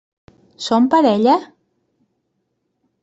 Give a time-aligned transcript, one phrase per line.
[0.67, 1.35] Són parella?